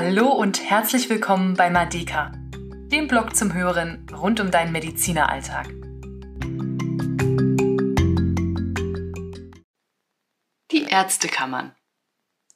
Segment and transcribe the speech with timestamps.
[0.00, 2.30] Hallo und herzlich willkommen bei Madeka,
[2.86, 5.66] dem Blog zum Hören rund um deinen Medizineralltag.
[10.70, 11.74] Die Ärztekammern.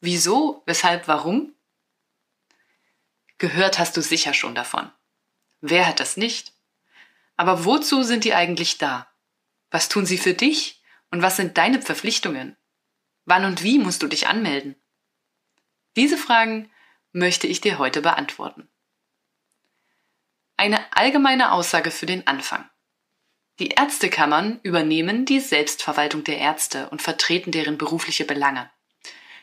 [0.00, 1.54] Wieso, weshalb, warum?
[3.38, 4.90] Gehört hast du sicher schon davon.
[5.60, 6.52] Wer hat das nicht?
[7.36, 9.06] Aber wozu sind die eigentlich da?
[9.70, 10.82] Was tun sie für dich?
[11.12, 12.56] Und was sind deine Verpflichtungen?
[13.26, 14.74] Wann und wie musst du dich anmelden?
[15.94, 16.68] Diese Fragen
[17.12, 18.68] möchte ich dir heute beantworten.
[20.56, 22.68] Eine allgemeine Aussage für den Anfang.
[23.58, 28.70] Die Ärztekammern übernehmen die Selbstverwaltung der Ärzte und vertreten deren berufliche Belange.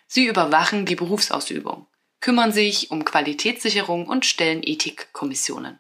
[0.08, 1.88] Sie überwachen die Berufsausübung,
[2.22, 5.80] kümmern sich um Qualitätssicherung und stellen Ethikkommissionen.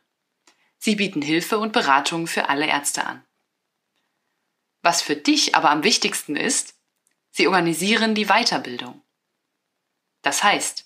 [0.77, 3.25] Sie bieten Hilfe und Beratung für alle Ärzte an.
[4.81, 6.75] Was für dich aber am wichtigsten ist,
[7.31, 9.01] sie organisieren die Weiterbildung.
[10.21, 10.85] Das heißt,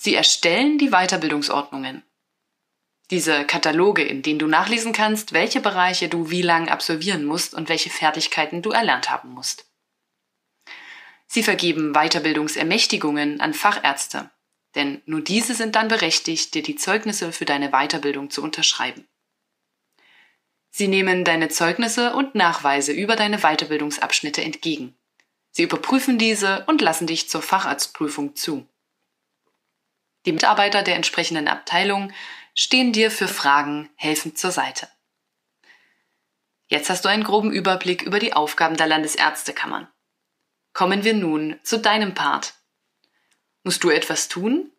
[0.00, 2.04] Sie erstellen die Weiterbildungsordnungen.
[3.10, 7.68] Diese Kataloge, in denen du nachlesen kannst, welche Bereiche du wie lang absolvieren musst und
[7.68, 9.66] welche Fertigkeiten du erlernt haben musst.
[11.26, 14.30] Sie vergeben Weiterbildungsermächtigungen an Fachärzte,
[14.76, 19.08] denn nur diese sind dann berechtigt, dir die Zeugnisse für deine Weiterbildung zu unterschreiben.
[20.70, 24.96] Sie nehmen deine Zeugnisse und Nachweise über deine Weiterbildungsabschnitte entgegen.
[25.50, 28.68] Sie überprüfen diese und lassen dich zur Facharztprüfung zu.
[30.26, 32.12] Die Mitarbeiter der entsprechenden Abteilung
[32.54, 34.88] stehen dir für Fragen helfend zur Seite.
[36.66, 39.88] Jetzt hast du einen groben Überblick über die Aufgaben der Landesärztekammern.
[40.72, 42.54] Kommen wir nun zu deinem Part.
[43.62, 44.70] Musst du etwas tun?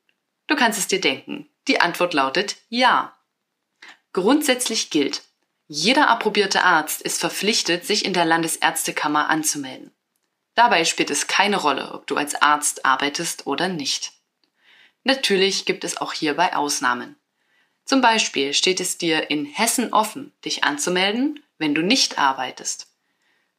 [0.48, 1.50] Du kannst es dir denken.
[1.67, 3.17] Die Antwort lautet ja.
[4.14, 5.23] Grundsätzlich gilt,
[5.67, 9.95] jeder approbierte Arzt ist verpflichtet, sich in der Landesärztekammer anzumelden.
[10.56, 14.14] Dabei spielt es keine Rolle, ob du als Arzt arbeitest oder nicht.
[15.03, 17.16] Natürlich gibt es auch hierbei Ausnahmen.
[17.86, 22.87] Zum Beispiel steht es dir in Hessen offen, dich anzumelden, wenn du nicht arbeitest.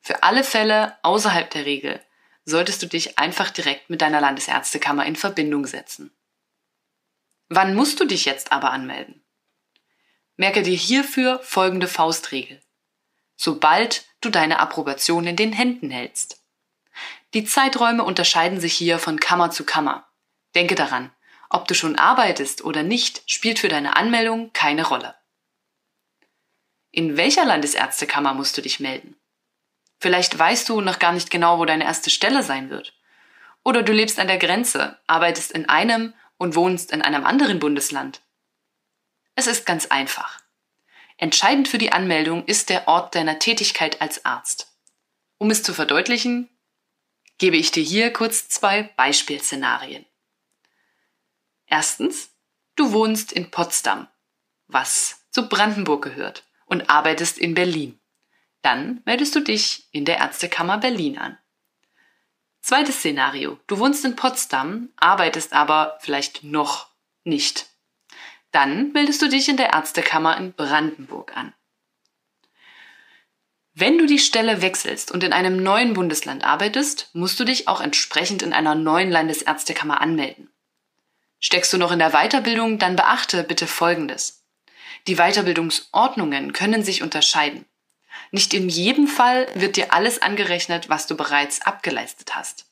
[0.00, 2.00] Für alle Fälle außerhalb der Regel
[2.44, 6.12] solltest du dich einfach direkt mit deiner Landesärztekammer in Verbindung setzen.
[7.48, 9.22] Wann musst du dich jetzt aber anmelden?
[10.36, 12.62] Merke dir hierfür folgende Faustregel.
[13.36, 16.42] Sobald du deine Approbation in den Händen hältst.
[17.34, 20.08] Die Zeiträume unterscheiden sich hier von Kammer zu Kammer.
[20.54, 21.12] Denke daran,
[21.50, 25.14] ob du schon arbeitest oder nicht, spielt für deine Anmeldung keine Rolle.
[26.92, 29.16] In welcher Landesärztekammer musst du dich melden?
[29.98, 32.94] Vielleicht weißt du noch gar nicht genau, wo deine erste Stelle sein wird.
[33.64, 38.22] Oder du lebst an der Grenze, arbeitest in einem und wohnst in einem anderen Bundesland.
[39.34, 40.40] Es ist ganz einfach.
[41.18, 44.74] Entscheidend für die Anmeldung ist der Ort deiner Tätigkeit als Arzt.
[45.36, 46.48] Um es zu verdeutlichen,
[47.38, 50.06] gebe ich dir hier kurz zwei Beispielszenarien.
[51.70, 52.30] Erstens,
[52.74, 54.08] du wohnst in Potsdam,
[54.66, 57.98] was zu Brandenburg gehört, und arbeitest in Berlin.
[58.62, 61.38] Dann meldest du dich in der Ärztekammer Berlin an.
[62.60, 63.58] Zweites Szenario.
[63.66, 66.88] Du wohnst in Potsdam, arbeitest aber vielleicht noch
[67.24, 67.66] nicht.
[68.50, 71.54] Dann meldest du dich in der Ärztekammer in Brandenburg an.
[73.72, 77.80] Wenn du die Stelle wechselst und in einem neuen Bundesland arbeitest, musst du dich auch
[77.80, 80.50] entsprechend in einer neuen Landesärztekammer anmelden.
[81.40, 84.44] Steckst du noch in der Weiterbildung, dann beachte bitte Folgendes.
[85.06, 87.64] Die Weiterbildungsordnungen können sich unterscheiden.
[88.30, 92.66] Nicht in jedem Fall wird dir alles angerechnet, was du bereits abgeleistet hast.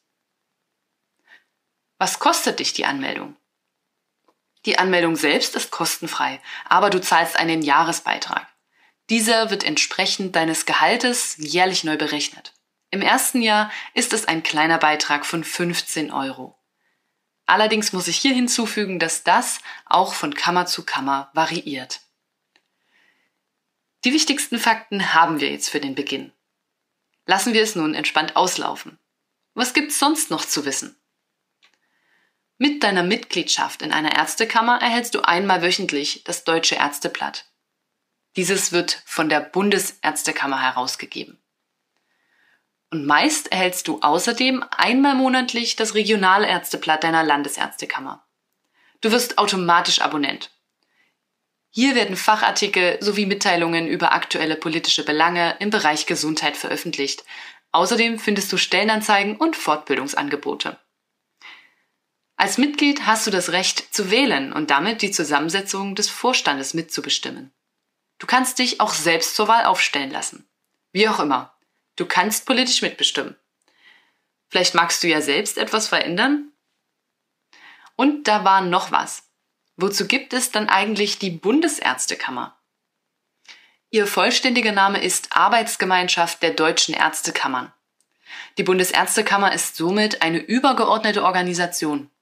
[1.97, 3.37] Was kostet dich die Anmeldung?
[4.67, 8.47] Die Anmeldung selbst ist kostenfrei, aber du zahlst einen Jahresbeitrag.
[9.09, 12.53] Dieser wird entsprechend deines Gehaltes jährlich neu berechnet.
[12.91, 16.58] Im ersten Jahr ist es ein kleiner Beitrag von 15 Euro.
[17.49, 22.03] Allerdings muss ich hier hinzufügen, dass das auch von Kammer zu Kammer variiert.
[24.05, 26.31] Die wichtigsten Fakten haben wir jetzt für den Beginn.
[27.25, 28.99] Lassen wir es nun entspannt auslaufen.
[29.55, 31.01] Was gibt's sonst noch zu wissen?
[32.59, 37.47] Mit deiner Mitgliedschaft in einer Ärztekammer erhältst du einmal wöchentlich das Deutsche Ärzteblatt.
[38.37, 41.41] Dieses wird von der Bundesärztekammer herausgegeben.
[42.91, 48.27] Und meist erhältst du außerdem einmal monatlich das Regionalärzteblatt deiner Landesärztekammer.
[49.01, 50.51] Du wirst automatisch Abonnent.
[51.71, 57.25] Hier werden Fachartikel sowie Mitteilungen über aktuelle politische Belange im Bereich Gesundheit veröffentlicht.
[57.73, 60.79] Außerdem findest du Stellenanzeigen und Fortbildungsangebote.
[62.37, 67.53] Als Mitglied hast du das Recht zu wählen und damit die Zusammensetzung des Vorstandes mitzubestimmen.
[68.19, 70.49] Du kannst dich auch selbst zur Wahl aufstellen lassen.
[70.93, 71.58] Wie auch immer.
[71.99, 73.35] Du kannst politisch mitbestimmen.
[74.49, 76.53] Vielleicht magst du ja selbst etwas verändern?
[77.97, 79.25] Und da war noch was.
[79.77, 82.57] Wozu gibt es dann eigentlich die Bundesärztekammer?
[83.91, 87.73] Ihr vollständiger Name ist Arbeitsgemeinschaft der deutschen Ärztekammern.
[88.59, 92.13] Die Bundesärztekammer ist somit eine übergeordnete Organisation.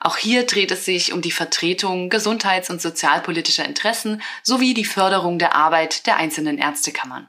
[0.00, 5.38] Auch hier dreht es sich um die Vertretung gesundheits- und sozialpolitischer Interessen sowie die Förderung
[5.38, 7.28] der Arbeit der einzelnen Ärztekammern.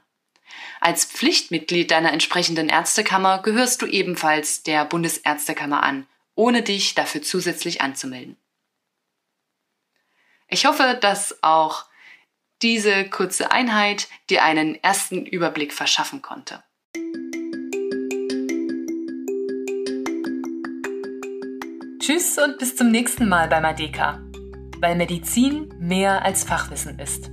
[0.80, 7.82] Als Pflichtmitglied deiner entsprechenden Ärztekammer gehörst du ebenfalls der Bundesärztekammer an, ohne dich dafür zusätzlich
[7.82, 8.36] anzumelden.
[10.48, 11.84] Ich hoffe, dass auch
[12.62, 16.64] diese kurze Einheit dir einen ersten Überblick verschaffen konnte.
[21.98, 24.20] Tschüss und bis zum nächsten Mal bei Madeka,
[24.78, 27.30] weil Medizin mehr als Fachwissen ist.